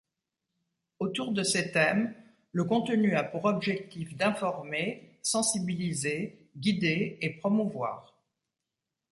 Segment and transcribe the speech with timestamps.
[0.97, 2.15] Autour de ces thèmes,
[2.53, 8.11] le contenu a pour objectif d’informer, sensibiliser, guider et promouvoir.